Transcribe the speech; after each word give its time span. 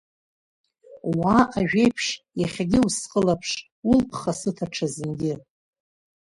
Уа, 1.17 1.37
Ажәеиԥшь, 1.59 2.09
иахьагьы 2.41 2.79
усхылаԥш, 2.85 3.49
улԥха 3.89 4.33
сыҭа 4.39 4.65
ҽазынгьы! 4.73 5.33